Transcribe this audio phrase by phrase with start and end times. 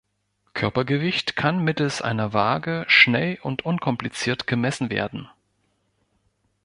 [0.55, 5.29] Körpergewicht kann mittels einer Waage schnell und unkompliziert gemessen werden.